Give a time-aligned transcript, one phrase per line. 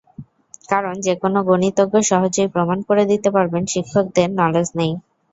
[0.69, 4.91] কারণ, যেকোনো গণিতজ্ঞ সহজেই প্রমাণ করে দিতে পারবেন শিক্ষকদের নলেজ নেই।